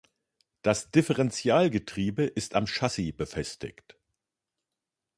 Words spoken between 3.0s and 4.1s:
befestigt.